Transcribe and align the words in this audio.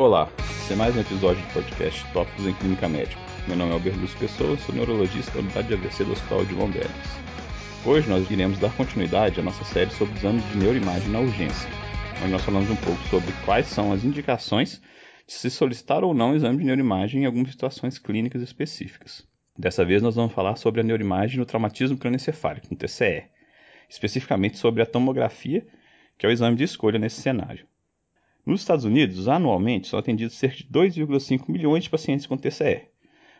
Olá, 0.00 0.32
esse 0.62 0.72
é 0.72 0.76
mais 0.76 0.96
um 0.96 1.00
episódio 1.00 1.46
do 1.46 1.52
podcast 1.52 2.10
Tópicos 2.14 2.46
em 2.46 2.54
Clínica 2.54 2.88
Médica. 2.88 3.20
Meu 3.46 3.54
nome 3.54 3.72
é 3.72 3.74
Alberto 3.74 4.18
Pessoa, 4.18 4.56
sou 4.56 4.74
neurologista 4.74 5.30
da 5.32 5.40
unidade 5.40 5.68
de 5.68 5.74
AVC 5.74 6.04
do 6.04 6.12
Hospital 6.12 6.42
de 6.46 6.54
Londres. 6.54 6.88
Hoje 7.84 8.08
nós 8.08 8.30
iremos 8.30 8.58
dar 8.58 8.74
continuidade 8.78 9.38
à 9.38 9.42
nossa 9.42 9.62
série 9.62 9.90
sobre 9.90 10.16
exames 10.16 10.42
de 10.48 10.56
neuroimagem 10.56 11.10
na 11.10 11.20
urgência, 11.20 11.68
onde 12.22 12.32
nós 12.32 12.42
falamos 12.42 12.70
um 12.70 12.76
pouco 12.76 12.98
sobre 13.10 13.30
quais 13.44 13.66
são 13.66 13.92
as 13.92 14.02
indicações 14.02 14.80
de 15.26 15.34
se 15.34 15.50
solicitar 15.50 16.02
ou 16.02 16.14
não 16.14 16.34
exame 16.34 16.56
de 16.56 16.64
neuroimagem 16.64 17.24
em 17.24 17.26
algumas 17.26 17.50
situações 17.50 17.98
clínicas 17.98 18.40
específicas. 18.40 19.28
Dessa 19.58 19.84
vez 19.84 20.00
nós 20.00 20.14
vamos 20.14 20.32
falar 20.32 20.56
sobre 20.56 20.80
a 20.80 20.82
neuroimagem 20.82 21.38
no 21.38 21.44
traumatismo 21.44 21.98
crânioencefálico, 21.98 22.68
no 22.70 22.76
TCE, 22.78 23.24
especificamente 23.86 24.56
sobre 24.56 24.82
a 24.82 24.86
tomografia, 24.86 25.62
que 26.16 26.24
é 26.24 26.28
o 26.30 26.32
exame 26.32 26.56
de 26.56 26.64
escolha 26.64 26.98
nesse 26.98 27.20
cenário. 27.20 27.68
Nos 28.44 28.62
Estados 28.62 28.84
Unidos, 28.84 29.28
anualmente, 29.28 29.88
são 29.88 29.98
atendidos 29.98 30.34
cerca 30.34 30.56
de 30.58 30.64
2,5 30.64 31.48
milhões 31.48 31.84
de 31.84 31.90
pacientes 31.90 32.26
com 32.26 32.36
TCE. 32.36 32.88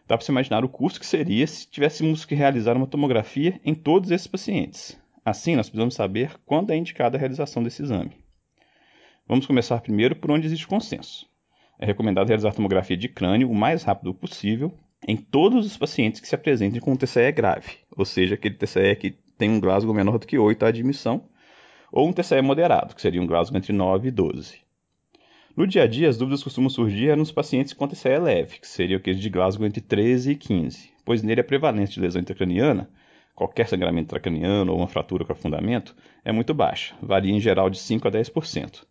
Dá 0.07 0.17
para 0.17 0.25
se 0.25 0.31
imaginar 0.31 0.65
o 0.65 0.69
custo 0.69 1.01
que 1.01 1.07
seria 1.07 1.47
se 1.47 1.69
tivéssemos 1.69 2.25
que 2.25 2.35
realizar 2.35 2.77
uma 2.77 2.87
tomografia 2.87 3.61
em 3.65 3.75
todos 3.75 4.11
esses 4.11 4.27
pacientes. 4.27 5.01
Assim, 5.25 5.57
nós 5.57 5.69
precisamos 5.69 5.95
saber 5.95 6.37
quando 6.45 6.71
é 6.71 6.77
indicada 6.77 7.17
a 7.17 7.21
realização 7.21 7.63
desse 7.63 7.83
exame. 7.83 8.13
Vamos 9.27 9.47
começar 9.47 9.81
primeiro 9.81 10.17
por 10.17 10.31
onde 10.31 10.47
existe 10.47 10.67
consenso. 10.67 11.27
É 11.79 11.87
recomendado 11.87 12.27
realizar 12.27 12.53
tomografia 12.53 12.97
de 12.97 13.09
crânio 13.09 13.51
o 13.51 13.55
mais 13.55 13.83
rápido 13.85 14.12
possível 14.12 14.75
em 15.07 15.17
todos 15.17 15.65
os 15.65 15.77
pacientes 15.77 16.21
que 16.21 16.29
se 16.29 16.35
apresentem 16.35 16.81
com 16.81 16.93
um 16.93 16.97
TCE 16.97 17.33
grave, 17.33 17.79
ou 17.97 18.05
seja, 18.05 18.35
aquele 18.35 18.55
TCE 18.55 18.97
que 18.97 19.11
tem 19.39 19.48
um 19.48 19.61
Glasgow 19.61 19.95
menor 19.95 20.19
do 20.19 20.27
que 20.27 20.39
8 20.39 20.62
à 20.65 20.69
admissão, 20.69 21.25
ou 21.91 22.09
um 22.09 22.12
TCE 22.12 22.43
moderado, 22.43 22.95
que 22.95 23.01
seria 23.01 23.23
um 23.23 23.27
Glasgow 23.27 23.57
entre 23.57 23.73
9 23.73 24.09
e 24.09 24.11
12. 24.11 24.70
No 25.57 25.67
dia 25.67 25.83
a 25.83 25.87
dia, 25.87 26.09
as 26.09 26.17
dúvidas 26.17 26.45
costumam 26.45 26.70
surgir 26.70 27.17
nos 27.17 27.33
pacientes 27.33 27.73
com 27.73 27.89
TCE 27.89 28.19
leve, 28.19 28.61
que 28.61 28.69
seria 28.69 28.97
o 28.97 29.01
queijo 29.01 29.20
de 29.20 29.29
Glasgow 29.29 29.67
entre 29.67 29.81
13 29.81 30.31
e 30.31 30.37
15, 30.37 30.91
pois 31.05 31.23
nele 31.25 31.41
a 31.41 31.45
prevalência 31.45 31.95
de 31.95 32.01
lesão 32.01 32.23
intracraniana, 32.23 32.89
qualquer 33.34 33.67
sangramento 33.67 34.05
intracraniano 34.05 34.70
ou 34.70 34.79
uma 34.79 34.87
fratura 34.87 35.25
com 35.25 35.33
afundamento, 35.33 35.97
é 36.25 36.31
muito 36.31 36.55
baixa, 36.55 36.95
varia 37.03 37.33
em 37.33 37.41
geral 37.41 37.69
de 37.69 37.81
5 37.81 38.07
a 38.07 38.11
10%. 38.12 38.84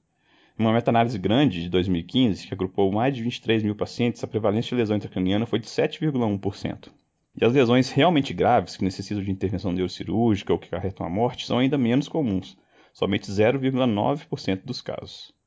Em 0.60 0.62
uma 0.62 0.74
meta-análise 0.74 1.18
grande 1.18 1.64
de 1.64 1.70
2015, 1.70 2.46
que 2.46 2.54
agrupou 2.54 2.92
mais 2.92 3.16
de 3.16 3.23
23 3.23 3.64
mil 3.64 3.76
pacientes, 3.76 4.22
a 4.22 4.28
prevalência 4.28 4.76
de 4.76 4.82
lesão 4.82 4.98
intracraniana 4.98 5.46
foi 5.46 5.60
de 5.60 5.68
7,1%. 5.68 6.90
E 7.42 7.46
as 7.46 7.54
lesões 7.54 7.90
realmente 7.90 8.34
graves, 8.34 8.76
que 8.76 8.84
necessitam 8.84 9.23
de 9.23 9.32
intervenção 9.32 9.72
neurocirúrgica 9.72 10.52
ou 10.52 10.60
que 10.60 10.68
acarretam 10.68 11.06
a 11.06 11.10
morte, 11.10 11.46
são 11.46 11.60
ainda 11.60 11.78
menos 11.78 12.10
comuns, 12.10 12.58
somente 12.92 13.32
0,9% 13.32 14.66
dos 14.66 14.82
casos. 14.82 15.39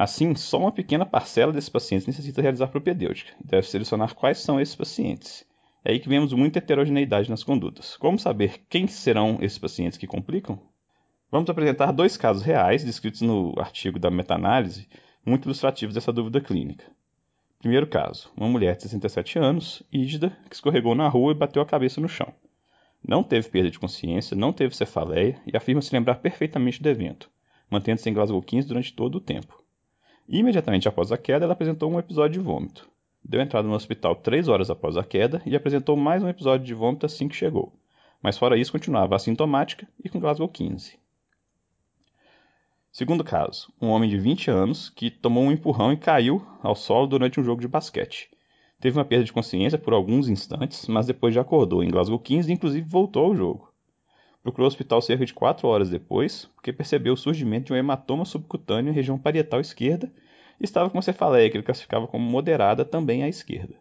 Assim, 0.00 0.34
só 0.34 0.58
uma 0.58 0.72
pequena 0.72 1.04
parcela 1.04 1.52
desses 1.52 1.68
pacientes 1.68 2.06
necessita 2.06 2.40
realizar 2.40 2.68
propedêutica 2.68 3.34
e 3.38 3.46
deve 3.46 3.66
selecionar 3.66 4.14
quais 4.14 4.38
são 4.38 4.58
esses 4.58 4.74
pacientes. 4.74 5.44
É 5.84 5.92
aí 5.92 6.00
que 6.00 6.08
vemos 6.08 6.32
muita 6.32 6.58
heterogeneidade 6.58 7.28
nas 7.28 7.44
condutas. 7.44 7.98
Como 7.98 8.18
saber 8.18 8.62
quem 8.70 8.86
serão 8.86 9.36
esses 9.42 9.58
pacientes 9.58 9.98
que 9.98 10.06
complicam? 10.06 10.58
Vamos 11.30 11.50
apresentar 11.50 11.92
dois 11.92 12.16
casos 12.16 12.42
reais, 12.42 12.82
descritos 12.82 13.20
no 13.20 13.52
artigo 13.58 13.98
da 13.98 14.10
meta-análise, 14.10 14.88
muito 15.22 15.44
ilustrativos 15.44 15.94
dessa 15.94 16.10
dúvida 16.10 16.40
clínica. 16.40 16.86
Primeiro 17.58 17.86
caso: 17.86 18.32
uma 18.34 18.48
mulher 18.48 18.76
de 18.76 18.84
67 18.84 19.38
anos, 19.38 19.82
ígida, 19.92 20.34
que 20.48 20.54
escorregou 20.54 20.94
na 20.94 21.08
rua 21.08 21.32
e 21.32 21.36
bateu 21.36 21.60
a 21.60 21.66
cabeça 21.66 22.00
no 22.00 22.08
chão. 22.08 22.32
Não 23.06 23.22
teve 23.22 23.50
perda 23.50 23.70
de 23.70 23.78
consciência, 23.78 24.34
não 24.34 24.50
teve 24.50 24.74
cefaleia 24.74 25.38
e 25.46 25.54
afirma 25.54 25.82
se 25.82 25.94
lembrar 25.94 26.14
perfeitamente 26.14 26.82
do 26.82 26.88
evento, 26.88 27.30
mantendo-se 27.68 28.08
em 28.08 28.14
Glasgow 28.14 28.40
15 28.40 28.66
durante 28.66 28.94
todo 28.94 29.16
o 29.16 29.20
tempo. 29.20 29.59
Imediatamente 30.32 30.86
após 30.86 31.10
a 31.10 31.18
queda, 31.18 31.44
ela 31.44 31.54
apresentou 31.54 31.90
um 31.90 31.98
episódio 31.98 32.38
de 32.38 32.46
vômito. 32.46 32.88
Deu 33.24 33.40
entrada 33.40 33.66
no 33.66 33.74
hospital 33.74 34.14
três 34.14 34.46
horas 34.46 34.70
após 34.70 34.96
a 34.96 35.02
queda 35.02 35.42
e 35.44 35.56
apresentou 35.56 35.96
mais 35.96 36.22
um 36.22 36.28
episódio 36.28 36.64
de 36.64 36.72
vômito 36.72 37.04
assim 37.04 37.26
que 37.26 37.34
chegou. 37.34 37.72
Mas 38.22 38.38
fora 38.38 38.56
isso, 38.56 38.70
continuava 38.70 39.16
assintomática 39.16 39.88
e 40.04 40.08
com 40.08 40.20
Glasgow 40.20 40.48
15. 40.48 40.96
Segundo 42.92 43.24
caso, 43.24 43.72
um 43.82 43.88
homem 43.88 44.08
de 44.08 44.18
20 44.18 44.52
anos 44.52 44.88
que 44.88 45.10
tomou 45.10 45.42
um 45.42 45.50
empurrão 45.50 45.92
e 45.92 45.96
caiu 45.96 46.46
ao 46.62 46.76
solo 46.76 47.08
durante 47.08 47.40
um 47.40 47.44
jogo 47.44 47.60
de 47.60 47.66
basquete. 47.66 48.30
Teve 48.78 48.96
uma 48.96 49.04
perda 49.04 49.24
de 49.24 49.32
consciência 49.32 49.78
por 49.78 49.92
alguns 49.92 50.28
instantes, 50.28 50.86
mas 50.86 51.06
depois 51.06 51.34
já 51.34 51.40
acordou 51.40 51.82
em 51.82 51.90
Glasgow 51.90 52.20
15 52.20 52.48
e 52.48 52.54
inclusive 52.54 52.88
voltou 52.88 53.26
ao 53.26 53.34
jogo. 53.34 53.69
Procurou 54.42 54.66
o 54.66 54.68
hospital 54.68 55.02
cerca 55.02 55.26
de 55.26 55.34
4 55.34 55.68
horas 55.68 55.90
depois, 55.90 56.46
porque 56.54 56.72
percebeu 56.72 57.12
o 57.12 57.16
surgimento 57.16 57.66
de 57.66 57.72
um 57.72 57.76
hematoma 57.76 58.24
subcutâneo 58.24 58.90
em 58.90 58.94
região 58.94 59.18
parietal 59.18 59.60
esquerda 59.60 60.10
e 60.58 60.64
estava 60.64 60.88
com 60.88 61.02
cefaleia 61.02 61.50
que 61.50 61.56
ele 61.56 61.64
classificava 61.64 62.06
como 62.06 62.24
moderada 62.24 62.84
também 62.84 63.22
à 63.22 63.28
esquerda. 63.28 63.74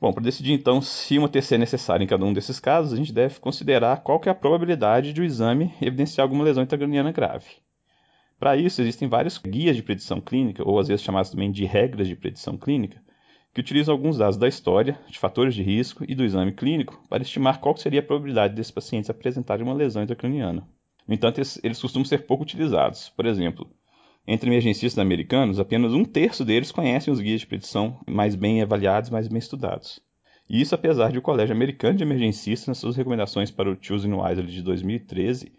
Bom, 0.00 0.12
para 0.12 0.22
decidir 0.22 0.52
então 0.52 0.80
se 0.80 1.18
uma 1.18 1.28
TC 1.28 1.56
é 1.56 1.58
necessária 1.58 2.04
em 2.04 2.06
cada 2.06 2.24
um 2.24 2.32
desses 2.32 2.60
casos, 2.60 2.92
a 2.92 2.96
gente 2.96 3.12
deve 3.12 3.40
considerar 3.40 4.02
qual 4.02 4.20
é 4.24 4.30
a 4.30 4.34
probabilidade 4.34 5.12
de 5.12 5.20
o 5.20 5.24
exame 5.24 5.74
evidenciar 5.82 6.24
alguma 6.24 6.44
lesão 6.44 6.62
intracraniana 6.62 7.10
grave. 7.10 7.46
Para 8.38 8.56
isso, 8.56 8.80
existem 8.80 9.08
vários 9.08 9.36
guias 9.36 9.74
de 9.74 9.82
predição 9.82 10.20
clínica, 10.20 10.62
ou 10.64 10.78
às 10.78 10.86
vezes 10.86 11.04
chamados 11.04 11.30
também 11.32 11.50
de 11.50 11.64
regras 11.64 12.06
de 12.06 12.14
predição 12.14 12.56
clínica, 12.56 13.02
que 13.58 13.60
utilizam 13.60 13.92
alguns 13.92 14.16
dados 14.16 14.36
da 14.36 14.46
história, 14.46 14.96
de 15.08 15.18
fatores 15.18 15.52
de 15.52 15.64
risco 15.64 16.04
e 16.06 16.14
do 16.14 16.24
exame 16.24 16.52
clínico 16.52 17.04
para 17.08 17.24
estimar 17.24 17.58
qual 17.58 17.76
seria 17.76 17.98
a 17.98 18.02
probabilidade 18.04 18.54
desses 18.54 18.70
pacientes 18.70 19.10
apresentarem 19.10 19.64
uma 19.64 19.74
lesão 19.74 20.00
intracraniana. 20.00 20.64
No 21.08 21.12
entanto, 21.12 21.40
eles 21.64 21.82
costumam 21.82 22.04
ser 22.06 22.18
pouco 22.18 22.44
utilizados. 22.44 23.08
Por 23.08 23.26
exemplo, 23.26 23.68
entre 24.28 24.48
emergencistas 24.48 25.00
americanos, 25.00 25.58
apenas 25.58 25.92
um 25.92 26.04
terço 26.04 26.44
deles 26.44 26.70
conhecem 26.70 27.12
os 27.12 27.18
guias 27.18 27.40
de 27.40 27.48
predição 27.48 27.98
mais 28.06 28.36
bem 28.36 28.62
avaliados, 28.62 29.10
mais 29.10 29.26
bem 29.26 29.40
estudados. 29.40 29.98
E 30.48 30.60
isso 30.60 30.76
apesar 30.76 31.10
de 31.10 31.18
o 31.18 31.22
Colégio 31.22 31.52
Americano 31.52 31.96
de 31.96 32.04
Emergencistas, 32.04 32.68
nas 32.68 32.78
suas 32.78 32.94
recomendações 32.94 33.50
para 33.50 33.68
o 33.68 33.76
Choosing 33.80 34.12
Wisely 34.12 34.52
de 34.52 34.62
2013, 34.62 35.50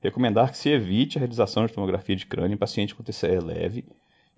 recomendar 0.00 0.52
que 0.52 0.58
se 0.58 0.68
evite 0.68 1.18
a 1.18 1.20
realização 1.20 1.66
de 1.66 1.72
tomografia 1.72 2.14
de 2.14 2.24
crânio 2.24 2.54
em 2.54 2.58
paciente 2.58 2.94
com 2.94 3.02
TCE 3.02 3.40
leve 3.40 3.84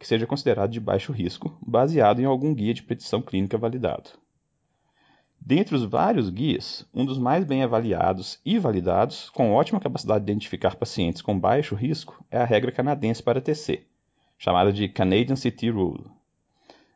que 0.00 0.06
seja 0.06 0.26
considerado 0.26 0.70
de 0.70 0.80
baixo 0.80 1.12
risco, 1.12 1.54
baseado 1.60 2.20
em 2.20 2.24
algum 2.24 2.54
guia 2.54 2.72
de 2.72 2.82
predição 2.82 3.20
clínica 3.20 3.58
validado. 3.58 4.08
Dentre 5.38 5.74
os 5.74 5.84
vários 5.84 6.30
guias, 6.30 6.86
um 6.92 7.04
dos 7.04 7.18
mais 7.18 7.44
bem 7.44 7.62
avaliados 7.62 8.40
e 8.42 8.58
validados, 8.58 9.28
com 9.28 9.52
ótima 9.52 9.78
capacidade 9.78 10.24
de 10.24 10.32
identificar 10.32 10.74
pacientes 10.74 11.20
com 11.20 11.38
baixo 11.38 11.74
risco, 11.74 12.24
é 12.30 12.38
a 12.38 12.46
regra 12.46 12.72
canadense 12.72 13.22
para 13.22 13.42
TC, 13.42 13.82
chamada 14.38 14.72
de 14.72 14.88
Canadian 14.88 15.36
City 15.36 15.68
Rule. 15.68 16.06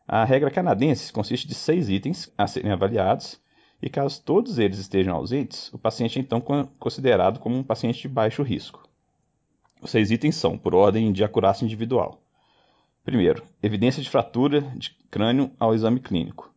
A 0.09 0.25
regra 0.25 0.51
canadense 0.51 1.13
consiste 1.13 1.47
de 1.47 1.55
seis 1.55 1.91
itens 1.91 2.33
a 2.39 2.47
serem 2.47 2.73
avaliados, 2.73 3.39
e 3.83 3.91
caso 3.91 4.23
todos 4.23 4.59
eles 4.59 4.79
estejam 4.79 5.15
ausentes, 5.15 5.71
o 5.75 5.79
paciente 5.79 6.19
é 6.19 6.23
então 6.23 6.41
considerado 6.79 7.39
como 7.39 7.55
um 7.55 7.63
paciente 7.63 8.01
de 8.01 8.09
baixo 8.09 8.43
risco. 8.43 8.89
Os 9.83 9.91
seis 9.91 10.11
itens 10.11 10.37
são, 10.37 10.57
por 10.57 10.75
ordem 10.75 11.13
de 11.13 11.23
acurácia 11.23 11.67
individual: 11.67 12.24
Primeiro, 13.05 13.43
evidência 13.63 14.03
de 14.03 14.09
fratura 14.09 14.63
de 14.75 14.97
crânio 15.11 15.51
ao 15.61 15.75
exame 15.75 16.01
clínico. 16.01 16.51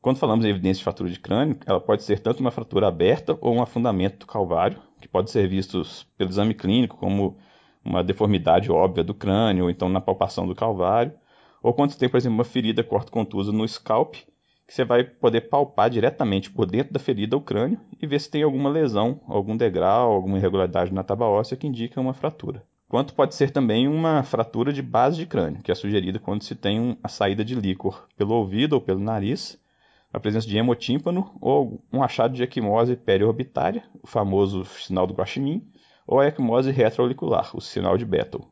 Quando 0.00 0.18
falamos 0.18 0.44
em 0.44 0.48
evidência 0.48 0.78
de 0.78 0.84
fratura 0.84 1.10
de 1.10 1.18
crânio, 1.18 1.58
ela 1.66 1.80
pode 1.80 2.04
ser 2.04 2.20
tanto 2.20 2.38
uma 2.38 2.52
fratura 2.52 2.86
aberta 2.86 3.36
ou 3.40 3.52
um 3.52 3.60
afundamento 3.60 4.18
do 4.18 4.26
calvário, 4.26 4.80
que 5.00 5.08
pode 5.08 5.28
ser 5.28 5.48
visto 5.48 5.82
pelo 6.16 6.30
exame 6.30 6.54
clínico 6.54 6.96
como 6.96 7.36
uma 7.84 8.04
deformidade 8.04 8.70
óbvia 8.70 9.02
do 9.02 9.12
crânio, 9.12 9.64
ou 9.64 9.70
então 9.70 9.88
na 9.88 10.00
palpação 10.00 10.46
do 10.46 10.54
calvário, 10.54 11.12
ou 11.60 11.74
quando 11.74 11.90
você 11.90 11.98
tem, 11.98 12.08
por 12.08 12.16
exemplo, 12.16 12.38
uma 12.38 12.44
ferida 12.44 12.84
corto-contusa 12.84 13.50
no 13.50 13.66
scalp, 13.66 14.14
que 14.68 14.72
você 14.72 14.84
vai 14.84 15.02
poder 15.02 15.48
palpar 15.48 15.90
diretamente 15.90 16.48
por 16.48 16.64
dentro 16.64 16.92
da 16.92 17.00
ferida 17.00 17.36
o 17.36 17.40
crânio 17.40 17.80
e 18.00 18.06
ver 18.06 18.20
se 18.20 18.30
tem 18.30 18.44
alguma 18.44 18.70
lesão, 18.70 19.20
algum 19.26 19.56
degrau, 19.56 20.12
alguma 20.12 20.38
irregularidade 20.38 20.94
na 20.94 21.02
tábua 21.02 21.26
óssea 21.26 21.56
que 21.56 21.66
indica 21.66 22.00
uma 22.00 22.14
fratura 22.14 22.62
quanto 22.88 23.14
pode 23.14 23.34
ser 23.34 23.50
também 23.50 23.86
uma 23.86 24.22
fratura 24.22 24.72
de 24.72 24.80
base 24.80 25.18
de 25.18 25.26
crânio, 25.26 25.62
que 25.62 25.70
é 25.70 25.74
sugerida 25.74 26.18
quando 26.18 26.42
se 26.42 26.54
tem 26.54 26.98
a 27.02 27.08
saída 27.08 27.44
de 27.44 27.54
líquor 27.54 28.08
pelo 28.16 28.34
ouvido 28.34 28.72
ou 28.72 28.80
pelo 28.80 28.98
nariz, 28.98 29.60
a 30.12 30.18
presença 30.18 30.48
de 30.48 30.56
hemotímpano 30.56 31.36
ou 31.40 31.84
um 31.92 32.02
achado 32.02 32.34
de 32.34 32.42
equimose 32.42 32.96
periorbitária, 32.96 33.84
o 34.02 34.06
famoso 34.06 34.64
sinal 34.64 35.06
do 35.06 35.12
Guaxinim, 35.12 35.70
ou 36.06 36.18
a 36.18 36.26
equimose 36.26 36.70
retroauricular, 36.70 37.54
o 37.54 37.60
sinal 37.60 37.98
de 37.98 38.06
Bethel. 38.06 38.50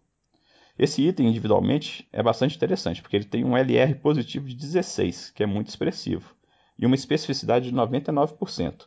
Esse 0.78 1.02
item 1.02 1.28
individualmente 1.28 2.06
é 2.12 2.22
bastante 2.22 2.54
interessante, 2.54 3.00
porque 3.00 3.16
ele 3.16 3.24
tem 3.24 3.42
um 3.42 3.56
LR 3.56 3.94
positivo 3.94 4.46
de 4.46 4.54
16, 4.54 5.30
que 5.30 5.42
é 5.42 5.46
muito 5.46 5.68
expressivo, 5.68 6.36
e 6.78 6.84
uma 6.84 6.94
especificidade 6.94 7.70
de 7.70 7.74
99%, 7.74 8.86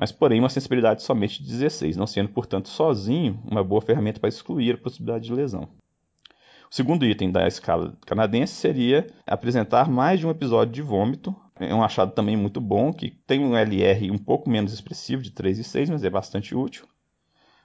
mas 0.00 0.10
porém 0.10 0.40
uma 0.40 0.48
sensibilidade 0.48 1.02
somente 1.02 1.42
de 1.42 1.50
16, 1.50 1.94
não 1.94 2.06
sendo, 2.06 2.30
portanto, 2.30 2.70
sozinho 2.70 3.38
uma 3.44 3.62
boa 3.62 3.82
ferramenta 3.82 4.18
para 4.18 4.30
excluir 4.30 4.76
a 4.76 4.78
possibilidade 4.78 5.24
de 5.24 5.34
lesão. 5.34 5.68
O 6.70 6.74
segundo 6.74 7.04
item 7.04 7.30
da 7.30 7.46
escala 7.46 7.94
canadense 8.06 8.54
seria 8.54 9.06
apresentar 9.26 9.90
mais 9.90 10.18
de 10.18 10.26
um 10.26 10.30
episódio 10.30 10.72
de 10.72 10.80
vômito. 10.80 11.36
É 11.56 11.74
um 11.74 11.82
achado 11.82 12.12
também 12.12 12.34
muito 12.34 12.62
bom, 12.62 12.94
que 12.94 13.10
tem 13.10 13.40
um 13.40 13.54
LR 13.54 14.10
um 14.10 14.16
pouco 14.16 14.48
menos 14.48 14.72
expressivo, 14.72 15.20
de 15.20 15.32
3,6, 15.32 15.90
mas 15.90 16.02
é 16.02 16.08
bastante 16.08 16.54
útil. 16.54 16.86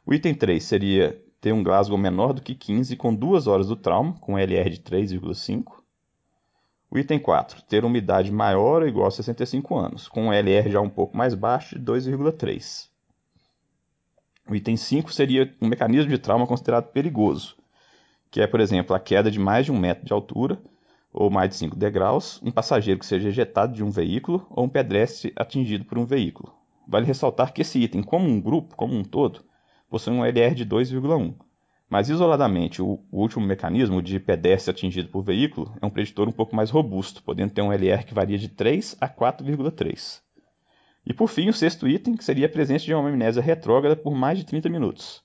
O 0.06 0.14
item 0.14 0.34
3 0.36 0.62
seria 0.62 1.18
ter 1.40 1.54
um 1.54 1.64
Glasgow 1.64 1.98
menor 1.98 2.34
do 2.34 2.42
que 2.42 2.54
15 2.54 2.98
com 2.98 3.16
duas 3.16 3.48
horas 3.48 3.70
do 3.70 3.78
trauma, 3.78 4.14
com 4.20 4.38
LR 4.38 4.72
de 4.72 4.80
3,5. 4.80 5.85
O 6.96 6.98
item 6.98 7.20
4, 7.20 7.62
ter 7.64 7.84
uma 7.84 7.98
idade 7.98 8.32
maior 8.32 8.82
ou 8.82 8.88
igual 8.88 9.08
a 9.08 9.12
65 9.12 9.76
anos, 9.76 10.08
com 10.08 10.28
um 10.28 10.32
LR 10.32 10.72
já 10.72 10.80
um 10.80 10.90
pouco 10.90 11.18
mais 11.18 11.34
baixo 11.34 11.78
de 11.78 11.84
2,3. 11.84 12.88
O 14.50 14.56
item 14.56 14.78
5 14.78 15.14
seria 15.14 15.54
um 15.62 15.68
mecanismo 15.68 16.10
de 16.10 16.18
trauma 16.18 16.48
considerado 16.48 16.94
perigoso, 16.94 17.58
que 18.32 18.40
é, 18.40 18.48
por 18.48 18.62
exemplo, 18.62 18.96
a 18.96 19.00
queda 19.02 19.30
de 19.30 19.38
mais 19.38 19.66
de 19.66 19.74
um 19.74 19.78
metro 19.78 20.06
de 20.06 20.14
altura 20.14 20.58
ou 21.12 21.30
mais 21.30 21.50
de 21.50 21.58
5 21.58 21.76
degraus, 21.76 22.42
um 22.42 22.50
passageiro 22.50 23.02
que 23.02 23.06
seja 23.06 23.28
ejetado 23.28 23.74
de 23.74 23.84
um 23.84 23.92
veículo 23.92 24.48
ou 24.50 24.64
um 24.64 24.70
pedestre 24.70 25.34
atingido 25.36 25.84
por 25.84 25.98
um 25.98 26.06
veículo. 26.06 26.56
Vale 26.88 27.06
ressaltar 27.06 27.52
que 27.52 27.62
esse 27.62 27.78
item, 27.78 28.04
como 28.04 28.26
um 28.26 28.40
grupo, 28.40 28.74
como 28.74 28.96
um 28.96 29.04
todo, 29.04 29.44
possui 29.90 30.14
um 30.14 30.24
LR 30.24 30.56
de 30.56 30.66
2,1. 30.66 31.36
Mas 31.90 32.10
isoladamente, 32.10 32.82
o 32.82 33.00
último 33.12 33.46
mecanismo 33.46 34.02
de 34.02 34.20
pedestre 34.20 34.72
atingido 34.72 35.10
por 35.10 35.24
veículo 35.24 35.72
é 35.80 35.86
um 35.86 35.90
preditor 35.90 36.28
um 36.28 36.32
pouco 36.32 36.56
mais 36.56 36.72
robusto, 36.72 37.22
podendo 37.22 37.54
ter 37.54 37.62
um 37.62 37.72
LR 37.72 38.04
que 38.04 38.14
varia 38.14 38.38
de 38.38 38.50
3 38.50 38.98
a 39.00 39.08
4,3. 39.08 40.22
E 41.06 41.14
por 41.14 41.30
fim, 41.30 41.48
o 41.48 41.54
sexto 41.54 41.88
item, 41.88 42.16
que 42.18 42.24
seria 42.24 42.48
a 42.48 42.50
presença 42.50 42.86
de 42.86 42.94
uma 42.94 43.08
amnésia 43.08 43.42
retrógrada 43.42 43.96
por 43.96 44.16
mais 44.16 44.40
de 44.40 44.46
30 44.46 44.68
minutos. 44.70 45.24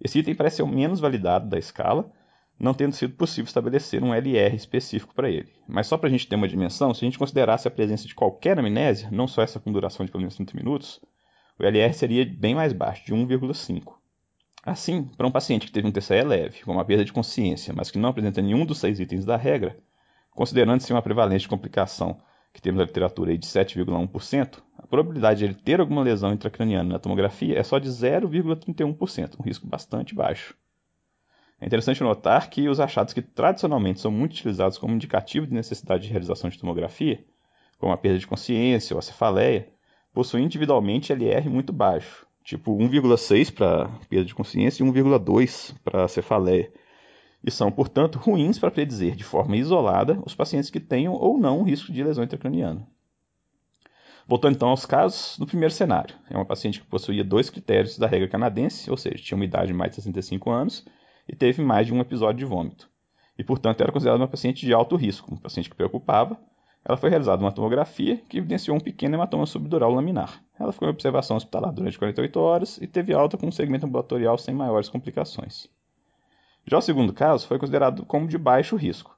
Esse 0.00 0.18
item 0.18 0.34
parece 0.34 0.56
ser 0.56 0.62
o 0.64 0.66
menos 0.66 0.98
validado 0.98 1.48
da 1.48 1.56
escala, 1.56 2.10
não 2.58 2.74
tendo 2.74 2.92
sido 2.92 3.14
possível 3.14 3.46
estabelecer 3.46 4.02
um 4.02 4.12
LR 4.12 4.56
específico 4.56 5.14
para 5.14 5.30
ele. 5.30 5.52
Mas 5.68 5.86
só 5.86 5.96
para 5.96 6.08
a 6.08 6.10
gente 6.10 6.26
ter 6.26 6.34
uma 6.34 6.48
dimensão, 6.48 6.92
se 6.92 7.04
a 7.04 7.06
gente 7.06 7.18
considerasse 7.18 7.68
a 7.68 7.70
presença 7.70 8.08
de 8.08 8.14
qualquer 8.14 8.58
amnésia, 8.58 9.08
não 9.12 9.28
só 9.28 9.42
essa 9.42 9.60
com 9.60 9.70
duração 9.70 10.04
de 10.04 10.10
pelo 10.10 10.22
menos 10.22 10.34
30 10.34 10.56
minutos, 10.56 11.00
o 11.58 11.64
LR 11.64 11.94
seria 11.94 12.26
bem 12.26 12.56
mais 12.56 12.72
baixo, 12.72 13.06
de 13.06 13.14
1,5. 13.14 14.01
Assim, 14.64 15.04
para 15.04 15.26
um 15.26 15.30
paciente 15.30 15.66
que 15.66 15.72
teve 15.72 15.88
um 15.88 15.90
TCE 15.90 16.22
leve, 16.22 16.62
com 16.62 16.72
uma 16.72 16.84
perda 16.84 17.04
de 17.04 17.12
consciência, 17.12 17.74
mas 17.74 17.90
que 17.90 17.98
não 17.98 18.10
apresenta 18.10 18.40
nenhum 18.40 18.64
dos 18.64 18.78
seis 18.78 19.00
itens 19.00 19.24
da 19.24 19.36
regra, 19.36 19.76
considerando-se 20.30 20.92
uma 20.92 21.02
prevalência 21.02 21.40
de 21.40 21.48
complicação 21.48 22.20
que 22.52 22.62
temos 22.62 22.78
na 22.78 22.84
literatura 22.84 23.36
de 23.36 23.46
7,1%, 23.46 24.62
a 24.78 24.86
probabilidade 24.86 25.40
de 25.40 25.44
ele 25.46 25.54
ter 25.54 25.80
alguma 25.80 26.02
lesão 26.02 26.32
intracraniana 26.32 26.90
na 26.90 26.98
tomografia 26.98 27.58
é 27.58 27.62
só 27.64 27.78
de 27.78 27.88
0,31%, 27.88 29.40
um 29.40 29.42
risco 29.42 29.66
bastante 29.66 30.14
baixo. 30.14 30.54
É 31.60 31.66
interessante 31.66 32.02
notar 32.02 32.48
que 32.48 32.68
os 32.68 32.78
achados 32.78 33.14
que 33.14 33.22
tradicionalmente 33.22 34.00
são 34.00 34.12
muito 34.12 34.32
utilizados 34.32 34.78
como 34.78 34.94
indicativo 34.94 35.46
de 35.46 35.54
necessidade 35.54 36.04
de 36.04 36.10
realização 36.10 36.50
de 36.50 36.58
tomografia, 36.58 37.24
como 37.78 37.92
a 37.92 37.96
perda 37.96 38.18
de 38.18 38.26
consciência 38.26 38.94
ou 38.94 38.98
a 38.98 39.02
cefaleia, 39.02 39.68
possuem 40.12 40.44
individualmente 40.44 41.12
LR 41.12 41.48
muito 41.48 41.72
baixo, 41.72 42.26
tipo 42.42 42.76
1,6 42.76 43.52
para 43.52 43.88
perda 44.08 44.24
de 44.24 44.34
consciência 44.34 44.82
e 44.82 44.86
1,2 44.86 45.74
para 45.84 46.08
cefaleia, 46.08 46.72
e 47.44 47.50
são, 47.50 47.70
portanto, 47.72 48.18
ruins 48.18 48.58
para 48.58 48.70
predizer 48.70 49.16
de 49.16 49.24
forma 49.24 49.56
isolada 49.56 50.20
os 50.24 50.34
pacientes 50.34 50.70
que 50.70 50.78
tenham 50.78 51.14
ou 51.14 51.38
não 51.38 51.62
risco 51.62 51.92
de 51.92 52.02
lesão 52.02 52.22
intracraniana. 52.22 52.86
Voltando 54.26 54.54
então 54.54 54.68
aos 54.68 54.86
casos, 54.86 55.36
no 55.38 55.46
primeiro 55.46 55.74
cenário, 55.74 56.14
é 56.30 56.36
uma 56.36 56.44
paciente 56.44 56.80
que 56.80 56.86
possuía 56.86 57.24
dois 57.24 57.50
critérios 57.50 57.98
da 57.98 58.06
regra 58.06 58.28
canadense, 58.28 58.88
ou 58.90 58.96
seja, 58.96 59.16
tinha 59.16 59.36
uma 59.36 59.44
idade 59.44 59.68
de 59.68 59.72
mais 59.72 59.90
de 59.90 59.96
65 59.96 60.50
anos 60.50 60.86
e 61.28 61.34
teve 61.34 61.60
mais 61.62 61.86
de 61.86 61.92
um 61.92 62.00
episódio 62.00 62.38
de 62.38 62.44
vômito. 62.44 62.88
E, 63.36 63.42
portanto, 63.42 63.80
era 63.80 63.90
considerada 63.90 64.22
uma 64.22 64.28
paciente 64.28 64.64
de 64.64 64.72
alto 64.72 64.94
risco, 64.94 65.34
um 65.34 65.36
paciente 65.36 65.68
que 65.68 65.74
preocupava. 65.74 66.38
Ela 66.84 66.96
foi 66.96 67.10
realizada 67.10 67.42
uma 67.42 67.52
tomografia 67.52 68.16
que 68.28 68.38
evidenciou 68.38 68.76
um 68.76 68.80
pequeno 68.80 69.14
hematoma 69.14 69.46
subdural 69.46 69.92
laminar. 69.92 70.42
Ela 70.58 70.72
ficou 70.72 70.88
em 70.88 70.90
observação 70.90 71.36
hospitalar 71.36 71.72
durante 71.72 71.98
48 71.98 72.40
horas 72.40 72.78
e 72.78 72.86
teve 72.86 73.12
alta 73.12 73.36
com 73.36 73.46
um 73.46 73.52
segmento 73.52 73.86
ambulatorial 73.86 74.36
sem 74.36 74.54
maiores 74.54 74.88
complicações. 74.88 75.68
Já 76.66 76.78
o 76.78 76.82
segundo 76.82 77.12
caso 77.12 77.46
foi 77.46 77.58
considerado 77.58 78.04
como 78.04 78.26
de 78.26 78.36
baixo 78.36 78.76
risco, 78.76 79.16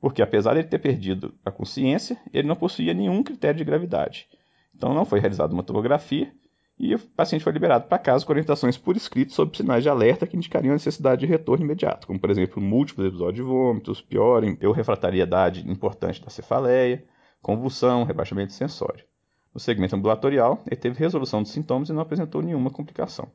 porque 0.00 0.22
apesar 0.22 0.52
de 0.52 0.60
ele 0.60 0.68
ter 0.68 0.78
perdido 0.78 1.34
a 1.44 1.50
consciência, 1.50 2.18
ele 2.32 2.46
não 2.46 2.56
possuía 2.56 2.92
nenhum 2.92 3.22
critério 3.22 3.58
de 3.58 3.64
gravidade. 3.64 4.28
Então 4.74 4.92
não 4.92 5.04
foi 5.04 5.18
realizada 5.18 5.52
uma 5.52 5.62
tomografia 5.62 6.32
e 6.78 6.94
o 6.94 6.98
paciente 6.98 7.42
foi 7.42 7.52
liberado 7.52 7.86
para 7.86 7.98
casa 7.98 8.24
com 8.24 8.32
orientações 8.32 8.76
por 8.76 8.96
escrito 8.96 9.32
sobre 9.32 9.56
sinais 9.56 9.82
de 9.82 9.88
alerta 9.88 10.26
que 10.26 10.36
indicariam 10.36 10.72
a 10.72 10.74
necessidade 10.74 11.20
de 11.20 11.26
retorno 11.26 11.64
imediato, 11.64 12.06
como 12.06 12.20
por 12.20 12.30
exemplo 12.30 12.62
múltiplos 12.62 13.08
episódios 13.08 13.34
de 13.34 13.42
vômitos, 13.42 14.00
pior 14.00 14.42
ou 14.62 14.72
refratariedade 14.72 15.68
importante 15.68 16.22
da 16.22 16.30
cefaleia, 16.30 17.04
convulsão, 17.42 18.04
rebaixamento 18.04 18.52
sensório. 18.52 19.04
No 19.52 19.58
segmento 19.58 19.96
ambulatorial, 19.96 20.62
ele 20.66 20.76
teve 20.76 20.98
resolução 20.98 21.42
dos 21.42 21.50
sintomas 21.50 21.88
e 21.88 21.92
não 21.92 22.02
apresentou 22.02 22.42
nenhuma 22.42 22.70
complicação. 22.70 23.28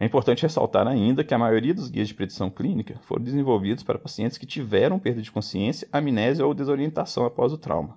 É 0.00 0.04
importante 0.04 0.42
ressaltar 0.42 0.88
ainda 0.88 1.22
que 1.22 1.32
a 1.32 1.38
maioria 1.38 1.72
dos 1.72 1.88
guias 1.88 2.08
de 2.08 2.14
predição 2.14 2.50
clínica 2.50 2.98
foram 3.02 3.22
desenvolvidos 3.22 3.84
para 3.84 3.98
pacientes 3.98 4.36
que 4.36 4.46
tiveram 4.46 4.98
perda 4.98 5.22
de 5.22 5.30
consciência, 5.30 5.86
amnésia 5.92 6.44
ou 6.44 6.52
desorientação 6.52 7.24
após 7.24 7.52
o 7.52 7.58
trauma. 7.58 7.96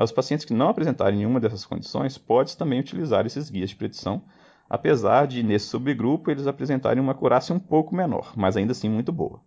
Mas 0.00 0.08
os 0.08 0.14
pacientes 0.14 0.46
que 0.46 0.54
não 0.54 0.70
apresentarem 0.70 1.18
nenhuma 1.18 1.38
dessas 1.38 1.66
condições 1.66 2.16
podem 2.16 2.56
também 2.56 2.80
utilizar 2.80 3.26
esses 3.26 3.50
guias 3.50 3.68
de 3.68 3.76
predição, 3.76 4.22
apesar 4.66 5.26
de, 5.26 5.42
nesse 5.42 5.66
subgrupo, 5.66 6.30
eles 6.30 6.46
apresentarem 6.46 7.02
uma 7.02 7.12
acurácia 7.12 7.54
um 7.54 7.58
pouco 7.58 7.94
menor, 7.94 8.32
mas 8.34 8.56
ainda 8.56 8.72
assim 8.72 8.88
muito 8.88 9.12
boa. 9.12 9.42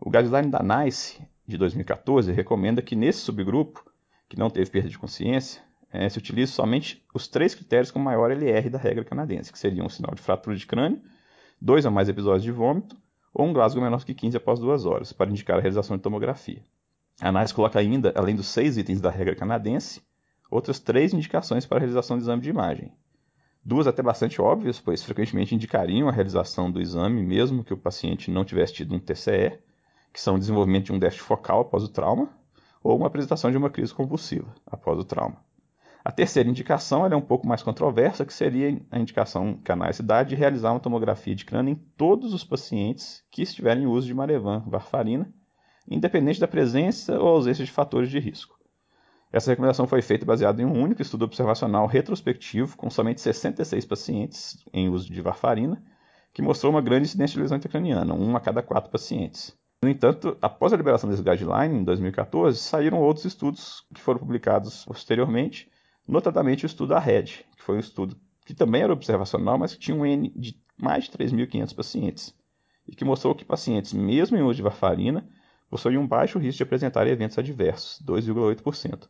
O 0.00 0.10
guideline 0.10 0.50
da 0.50 0.60
NICE, 0.60 1.22
de 1.46 1.56
2014, 1.56 2.32
recomenda 2.32 2.82
que 2.82 2.96
nesse 2.96 3.20
subgrupo, 3.20 3.88
que 4.28 4.36
não 4.36 4.50
teve 4.50 4.68
perda 4.68 4.88
de 4.88 4.98
consciência, 4.98 5.62
é, 5.92 6.08
se 6.08 6.18
utilize 6.18 6.50
somente 6.50 7.06
os 7.14 7.28
três 7.28 7.54
critérios 7.54 7.92
com 7.92 8.00
maior 8.00 8.32
LR 8.32 8.68
da 8.68 8.78
regra 8.78 9.04
canadense, 9.04 9.52
que 9.52 9.58
seriam 9.58 9.86
um 9.86 9.88
sinal 9.88 10.16
de 10.16 10.20
fratura 10.20 10.56
de 10.56 10.66
crânio, 10.66 11.00
dois 11.62 11.84
ou 11.84 11.92
mais 11.92 12.08
episódios 12.08 12.42
de 12.42 12.50
vômito, 12.50 12.96
ou 13.32 13.46
um 13.46 13.52
Glasgow 13.52 13.84
menor 13.84 14.04
que 14.04 14.14
15 14.14 14.36
após 14.36 14.58
duas 14.58 14.84
horas, 14.84 15.12
para 15.12 15.30
indicar 15.30 15.58
a 15.58 15.60
realização 15.60 15.96
de 15.96 16.02
tomografia. 16.02 16.60
A 17.20 17.54
coloca 17.54 17.78
ainda, 17.78 18.12
além 18.14 18.36
dos 18.36 18.46
seis 18.46 18.76
itens 18.76 19.00
da 19.00 19.10
regra 19.10 19.34
canadense, 19.34 20.02
outras 20.50 20.78
três 20.78 21.14
indicações 21.14 21.64
para 21.64 21.78
a 21.78 21.80
realização 21.80 22.18
do 22.18 22.22
exame 22.22 22.42
de 22.42 22.50
imagem. 22.50 22.92
Duas 23.64 23.86
até 23.86 24.02
bastante 24.02 24.40
óbvias, 24.40 24.78
pois 24.78 25.02
frequentemente 25.02 25.54
indicariam 25.54 26.08
a 26.08 26.12
realização 26.12 26.70
do 26.70 26.80
exame 26.80 27.22
mesmo 27.22 27.64
que 27.64 27.72
o 27.72 27.76
paciente 27.76 28.30
não 28.30 28.44
tivesse 28.44 28.74
tido 28.74 28.94
um 28.94 29.00
TCE, 29.00 29.58
que 30.12 30.20
são 30.20 30.36
o 30.36 30.38
desenvolvimento 30.38 30.86
de 30.86 30.92
um 30.92 30.98
déficit 30.98 31.24
focal 31.24 31.62
após 31.62 31.82
o 31.82 31.88
trauma, 31.88 32.28
ou 32.82 32.96
uma 32.96 33.06
apresentação 33.06 33.50
de 33.50 33.56
uma 33.56 33.70
crise 33.70 33.94
convulsiva 33.94 34.54
após 34.66 34.98
o 34.98 35.04
trauma. 35.04 35.42
A 36.04 36.12
terceira 36.12 36.48
indicação 36.48 37.04
é 37.06 37.16
um 37.16 37.20
pouco 37.20 37.48
mais 37.48 37.62
controversa, 37.62 38.26
que 38.26 38.32
seria 38.32 38.80
a 38.90 38.98
indicação 38.98 39.56
que 39.56 39.72
a 39.72 39.74
análise 39.74 40.02
dá 40.02 40.22
de 40.22 40.36
realizar 40.36 40.70
uma 40.70 40.80
tomografia 40.80 41.34
de 41.34 41.44
crânio 41.44 41.72
em 41.72 41.76
todos 41.96 42.32
os 42.32 42.44
pacientes 42.44 43.24
que 43.30 43.42
estiverem 43.42 43.84
em 43.84 43.86
uso 43.86 44.06
de 44.06 44.14
Marevan 44.14 44.62
varfarina 44.68 45.32
independente 45.88 46.40
da 46.40 46.48
presença 46.48 47.18
ou 47.18 47.28
ausência 47.28 47.64
de 47.64 47.70
fatores 47.70 48.10
de 48.10 48.18
risco. 48.18 48.56
Essa 49.32 49.50
recomendação 49.50 49.86
foi 49.86 50.00
feita 50.02 50.24
baseada 50.24 50.62
em 50.62 50.64
um 50.64 50.82
único 50.82 51.02
estudo 51.02 51.24
observacional 51.24 51.86
retrospectivo 51.86 52.76
com 52.76 52.88
somente 52.88 53.20
66 53.20 53.84
pacientes 53.84 54.64
em 54.72 54.88
uso 54.88 55.12
de 55.12 55.20
varfarina, 55.20 55.82
que 56.32 56.42
mostrou 56.42 56.72
uma 56.72 56.80
grande 56.80 57.06
incidência 57.06 57.34
de 57.34 57.42
lesão 57.42 57.56
intracraniana, 57.56 58.14
um 58.14 58.36
a 58.36 58.40
cada 58.40 58.62
quatro 58.62 58.90
pacientes. 58.90 59.56
No 59.82 59.88
entanto, 59.88 60.36
após 60.40 60.72
a 60.72 60.76
liberação 60.76 61.10
desse 61.10 61.22
guideline, 61.22 61.80
em 61.80 61.84
2014, 61.84 62.58
saíram 62.58 63.00
outros 63.00 63.26
estudos 63.26 63.84
que 63.94 64.00
foram 64.00 64.18
publicados 64.18 64.84
posteriormente, 64.84 65.70
notadamente 66.06 66.64
o 66.64 66.66
estudo 66.66 66.94
ARED, 66.94 67.44
que 67.56 67.62
foi 67.62 67.76
um 67.76 67.80
estudo 67.80 68.16
que 68.44 68.54
também 68.54 68.82
era 68.82 68.92
observacional, 68.92 69.58
mas 69.58 69.74
que 69.74 69.80
tinha 69.80 69.96
um 69.96 70.06
N 70.06 70.32
de 70.34 70.58
mais 70.78 71.04
de 71.04 71.10
3.500 71.10 71.74
pacientes, 71.74 72.34
e 72.86 72.94
que 72.94 73.04
mostrou 73.04 73.34
que 73.34 73.44
pacientes, 73.44 73.92
mesmo 73.92 74.36
em 74.36 74.42
uso 74.42 74.54
de 74.54 74.62
varfarina, 74.62 75.28
possuía 75.68 76.00
um 76.00 76.06
baixo 76.06 76.38
risco 76.38 76.58
de 76.58 76.62
apresentar 76.62 77.06
eventos 77.06 77.38
adversos, 77.38 78.00
2,8%, 78.04 79.08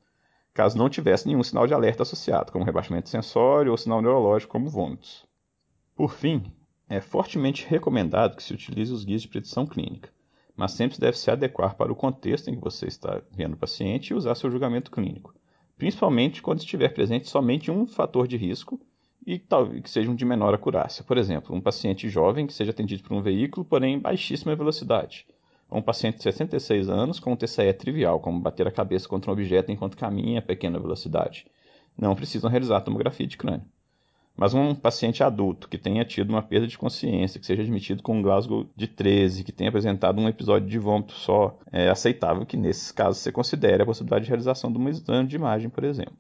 caso 0.55 0.79
não 0.79 0.89
tivesse 0.89 1.27
nenhum 1.27 1.43
sinal 1.43 1.67
de 1.67 1.75
alerta 1.75 2.03
associado, 2.03 2.51
como 2.51 2.65
rebaixamento 2.65 3.09
sensório 3.09 3.73
ou 3.73 3.77
sinal 3.77 4.01
neurológico, 4.01 4.53
como 4.53 4.71
vômitos. 4.71 5.27
Por 5.95 6.13
fim, 6.13 6.51
é 6.89 7.01
fortemente 7.01 7.67
recomendado 7.69 8.37
que 8.37 8.43
se 8.43 8.55
utilize 8.55 8.93
os 8.93 9.05
guias 9.05 9.23
de 9.23 9.29
predição 9.29 9.67
clínica, 9.67 10.11
mas 10.57 10.73
sempre 10.73 10.99
deve 10.99 11.19
se 11.19 11.31
adequar 11.31 11.75
para 11.75 11.93
o 11.93 11.97
contexto 11.97 12.49
em 12.49 12.55
que 12.55 12.63
você 12.63 12.87
está 12.87 13.21
vendo 13.31 13.55
o 13.55 13.59
paciente 13.59 14.11
e 14.11 14.15
usar 14.15 14.35
seu 14.35 14.51
julgamento 14.51 14.91
clínico, 14.91 15.35
principalmente 15.77 16.41
quando 16.41 16.61
estiver 16.61 16.89
presente 16.95 17.29
somente 17.29 17.71
um 17.71 17.87
fator 17.87 18.27
de 18.27 18.37
risco 18.37 18.81
e 19.27 19.39
que 19.39 19.91
sejam 19.91 20.15
de 20.15 20.25
menor 20.25 20.55
acurácia. 20.55 21.05
Por 21.05 21.19
exemplo, 21.19 21.55
um 21.55 21.61
paciente 21.61 22.09
jovem 22.09 22.47
que 22.47 22.55
seja 22.55 22.71
atendido 22.71 23.03
por 23.03 23.13
um 23.13 23.21
veículo, 23.21 23.67
porém 23.67 23.97
em 23.97 23.99
baixíssima 23.99 24.55
velocidade, 24.55 25.27
um 25.71 25.83
paciente 25.83 26.19
de 26.19 26.23
66 26.23 26.89
anos 26.89 27.19
com 27.19 27.33
um 27.33 27.37
TCE 27.37 27.73
trivial, 27.73 28.21
como 28.21 28.41
bater 28.41 28.67
a 28.67 28.73
cabeça 28.73 29.09
contra 29.09 29.31
um 29.31 29.35
objeto 29.35 29.73
enquanto 29.73 29.97
caminha 29.97 30.39
a 30.39 30.43
pequena 30.43 30.79
velocidade. 30.79 31.47
Não 31.97 32.15
precisam 32.15 32.51
realizar 32.51 32.81
tomografia 32.83 33.27
de 33.27 33.37
crânio. 33.37 33.67
Mas 34.37 34.53
um 34.53 34.75
paciente 34.75 35.25
adulto 35.25 35.67
que 35.67 35.79
tenha 35.79 36.05
tido 36.05 36.29
uma 36.29 36.43
perda 36.43 36.67
de 36.67 36.77
consciência, 36.77 37.41
que 37.41 37.47
seja 37.47 37.63
admitido 37.63 38.03
com 38.03 38.19
um 38.19 38.23
Glasgow 38.23 38.67
de 38.77 38.87
13, 38.87 39.43
que 39.43 39.51
tenha 39.51 39.71
apresentado 39.71 40.21
um 40.21 40.29
episódio 40.29 40.69
de 40.69 40.79
vômito 40.79 41.15
só, 41.15 41.59
é 41.73 41.89
aceitável 41.89 42.45
que 42.45 42.57
nesses 42.57 42.93
casos 42.93 43.23
você 43.23 43.33
considere 43.33 43.83
a 43.83 43.87
possibilidade 43.87 44.25
de 44.25 44.29
realização 44.29 44.71
de 44.71 44.79
um 44.79 44.89
exame 44.91 45.27
de 45.27 45.37
imagem, 45.37 45.71
por 45.71 45.85
exemplo. 45.85 46.19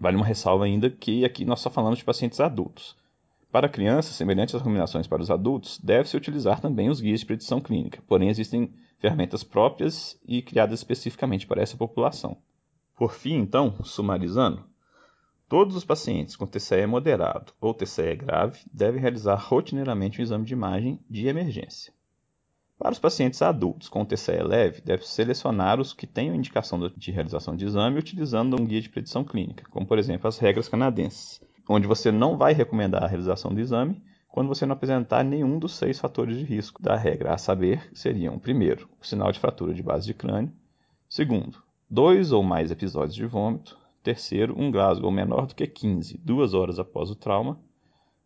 Vale 0.00 0.16
uma 0.16 0.24
ressalva 0.24 0.64
ainda 0.64 0.88
que 0.88 1.26
aqui 1.26 1.44
nós 1.44 1.60
só 1.60 1.68
falamos 1.68 1.98
de 1.98 2.04
pacientes 2.04 2.40
adultos. 2.40 2.96
Para 3.50 3.68
crianças, 3.68 4.14
semelhante 4.14 4.54
às 4.54 4.62
recomendações 4.62 5.08
para 5.08 5.20
os 5.20 5.30
adultos, 5.30 5.78
deve-se 5.82 6.16
utilizar 6.16 6.60
também 6.60 6.88
os 6.88 7.00
guias 7.00 7.20
de 7.20 7.26
predição 7.26 7.60
clínica, 7.60 8.00
porém 8.06 8.28
existem 8.28 8.72
ferramentas 8.98 9.42
próprias 9.42 10.16
e 10.24 10.40
criadas 10.40 10.78
especificamente 10.78 11.48
para 11.48 11.60
essa 11.60 11.76
população. 11.76 12.36
Por 12.96 13.12
fim, 13.12 13.38
então, 13.38 13.74
sumarizando, 13.82 14.64
todos 15.48 15.74
os 15.74 15.84
pacientes 15.84 16.36
com 16.36 16.46
TCE 16.46 16.86
moderado 16.86 17.52
ou 17.60 17.74
TCE 17.74 18.14
grave 18.14 18.60
devem 18.72 19.00
realizar 19.00 19.34
rotineiramente 19.34 20.20
um 20.20 20.22
exame 20.22 20.44
de 20.44 20.52
imagem 20.52 21.00
de 21.10 21.26
emergência. 21.26 21.92
Para 22.78 22.92
os 22.92 22.98
pacientes 23.00 23.42
adultos 23.42 23.88
com 23.88 24.04
TCE 24.04 24.42
leve, 24.44 24.80
deve-se 24.80 25.10
selecionar 25.10 25.80
os 25.80 25.92
que 25.92 26.06
tenham 26.06 26.36
indicação 26.36 26.78
de 26.96 27.10
realização 27.10 27.56
de 27.56 27.64
exame 27.64 27.98
utilizando 27.98 28.60
um 28.60 28.64
guia 28.64 28.80
de 28.80 28.88
predição 28.88 29.24
clínica, 29.24 29.64
como 29.70 29.86
por 29.86 29.98
exemplo 29.98 30.28
as 30.28 30.38
regras 30.38 30.68
canadenses, 30.68 31.40
onde 31.68 31.86
você 31.86 32.10
não 32.10 32.36
vai 32.36 32.52
recomendar 32.52 33.04
a 33.04 33.06
realização 33.06 33.52
do 33.52 33.60
exame 33.60 34.02
quando 34.28 34.48
você 34.48 34.64
não 34.64 34.74
apresentar 34.74 35.24
nenhum 35.24 35.58
dos 35.58 35.74
seis 35.74 35.98
fatores 35.98 36.36
de 36.36 36.44
risco 36.44 36.80
da 36.80 36.96
regra, 36.96 37.34
a 37.34 37.38
saber, 37.38 37.90
seriam, 37.92 38.38
primeiro, 38.38 38.88
o 39.00 39.06
sinal 39.06 39.32
de 39.32 39.40
fratura 39.40 39.74
de 39.74 39.82
base 39.82 40.06
de 40.06 40.14
crânio, 40.14 40.52
segundo, 41.08 41.62
dois 41.88 42.30
ou 42.30 42.42
mais 42.42 42.70
episódios 42.70 43.14
de 43.14 43.26
vômito, 43.26 43.76
terceiro, 44.02 44.54
um 44.56 44.70
Glasgow 44.70 45.10
menor 45.10 45.46
do 45.46 45.54
que 45.54 45.66
15, 45.66 46.18
duas 46.18 46.54
horas 46.54 46.78
após 46.78 47.10
o 47.10 47.16
trauma, 47.16 47.58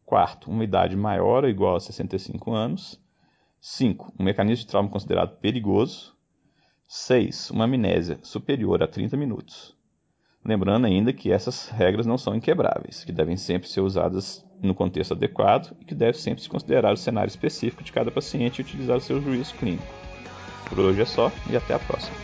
quarto, 0.04 0.50
uma 0.50 0.62
idade 0.62 0.94
maior 0.94 1.44
ou 1.44 1.50
igual 1.50 1.76
a 1.76 1.80
65 1.80 2.52
anos, 2.52 3.02
5. 3.66 4.12
Um 4.20 4.24
mecanismo 4.24 4.66
de 4.66 4.66
trauma 4.66 4.90
considerado 4.90 5.38
perigoso. 5.38 6.14
6. 6.86 7.50
Uma 7.50 7.64
amnésia 7.64 8.18
superior 8.22 8.82
a 8.82 8.86
30 8.86 9.16
minutos. 9.16 9.73
Lembrando 10.46 10.86
ainda 10.86 11.10
que 11.10 11.32
essas 11.32 11.70
regras 11.70 12.04
não 12.04 12.18
são 12.18 12.34
inquebráveis, 12.34 13.02
que 13.02 13.10
devem 13.10 13.34
sempre 13.34 13.66
ser 13.66 13.80
usadas 13.80 14.44
no 14.60 14.74
contexto 14.74 15.14
adequado 15.14 15.74
e 15.80 15.86
que 15.86 15.94
deve 15.94 16.18
sempre 16.18 16.42
se 16.42 16.50
considerar 16.50 16.92
o 16.92 16.98
cenário 16.98 17.30
específico 17.30 17.82
de 17.82 17.90
cada 17.90 18.10
paciente 18.10 18.58
e 18.58 18.60
utilizar 18.60 18.98
o 18.98 19.00
seu 19.00 19.22
juízo 19.22 19.54
clínico. 19.54 19.86
Por 20.68 20.78
hoje 20.80 21.00
é 21.00 21.06
só 21.06 21.32
e 21.50 21.56
até 21.56 21.72
a 21.72 21.78
próxima. 21.78 22.14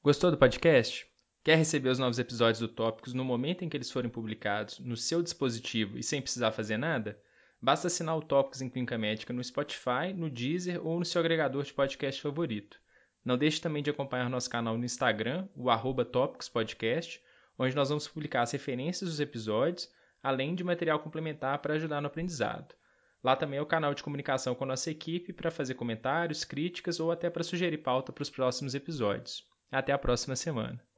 Gostou 0.00 0.30
do 0.30 0.38
podcast? 0.38 1.04
Quer 1.42 1.58
receber 1.58 1.88
os 1.88 1.98
novos 1.98 2.20
episódios 2.20 2.60
do 2.60 2.68
Tópicos 2.68 3.12
no 3.14 3.24
momento 3.24 3.64
em 3.64 3.68
que 3.68 3.76
eles 3.76 3.90
forem 3.90 4.08
publicados, 4.08 4.78
no 4.78 4.96
seu 4.96 5.20
dispositivo 5.20 5.98
e 5.98 6.04
sem 6.04 6.22
precisar 6.22 6.52
fazer 6.52 6.76
nada? 6.76 7.18
Basta 7.60 7.88
assinar 7.88 8.16
o 8.16 8.22
Tópicos 8.22 8.62
em 8.62 8.70
Clínica 8.70 8.96
Médica 8.96 9.32
no 9.32 9.42
Spotify, 9.42 10.12
no 10.14 10.30
Deezer 10.30 10.80
ou 10.86 11.00
no 11.00 11.04
seu 11.04 11.18
agregador 11.18 11.64
de 11.64 11.72
podcast 11.72 12.22
favorito. 12.22 12.80
Não 13.24 13.38
deixe 13.38 13.60
também 13.60 13.82
de 13.82 13.90
acompanhar 13.90 14.28
nosso 14.28 14.50
canal 14.50 14.76
no 14.76 14.84
Instagram, 14.84 15.48
o 15.54 15.70
arroba 15.70 16.04
Podcast, 16.52 17.22
onde 17.58 17.76
nós 17.76 17.88
vamos 17.88 18.08
publicar 18.08 18.42
as 18.42 18.50
referências 18.50 19.08
dos 19.08 19.20
episódios, 19.20 19.88
além 20.22 20.54
de 20.54 20.64
material 20.64 20.98
complementar 20.98 21.58
para 21.58 21.74
ajudar 21.74 22.00
no 22.00 22.08
aprendizado. 22.08 22.74
Lá 23.22 23.36
também 23.36 23.58
é 23.58 23.62
o 23.62 23.66
canal 23.66 23.94
de 23.94 24.02
comunicação 24.02 24.54
com 24.54 24.64
a 24.64 24.66
nossa 24.66 24.90
equipe 24.90 25.32
para 25.32 25.50
fazer 25.50 25.74
comentários, 25.74 26.44
críticas 26.44 26.98
ou 26.98 27.12
até 27.12 27.30
para 27.30 27.44
sugerir 27.44 27.78
pauta 27.78 28.12
para 28.12 28.22
os 28.22 28.30
próximos 28.30 28.74
episódios. 28.74 29.46
Até 29.70 29.92
a 29.92 29.98
próxima 29.98 30.34
semana. 30.34 30.82